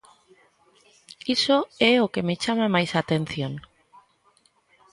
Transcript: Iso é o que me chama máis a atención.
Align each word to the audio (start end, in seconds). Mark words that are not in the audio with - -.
Iso 1.35 1.57
é 1.91 1.93
o 2.05 2.11
que 2.13 2.25
me 2.27 2.35
chama 2.43 2.73
máis 2.75 2.89
a 2.93 2.99
atención. 3.03 3.53